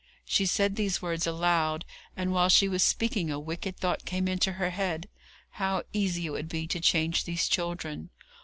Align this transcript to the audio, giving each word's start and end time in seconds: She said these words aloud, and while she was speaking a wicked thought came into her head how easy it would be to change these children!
She 0.25 0.47
said 0.47 0.75
these 0.77 0.99
words 0.99 1.27
aloud, 1.27 1.85
and 2.17 2.33
while 2.33 2.49
she 2.49 2.67
was 2.67 2.83
speaking 2.83 3.29
a 3.29 3.37
wicked 3.39 3.77
thought 3.77 4.03
came 4.03 4.27
into 4.27 4.53
her 4.53 4.71
head 4.71 5.07
how 5.61 5.83
easy 5.93 6.25
it 6.25 6.31
would 6.31 6.49
be 6.49 6.65
to 6.69 6.79
change 6.79 7.25
these 7.25 7.47
children! 7.47 8.09